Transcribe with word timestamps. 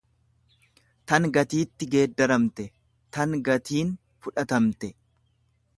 tan 1.11 1.27
gatiitti 1.35 1.89
geeddaramte, 1.91 2.67
tan 3.19 3.39
gatiin 3.51 3.95
fudhatamte. 4.25 4.93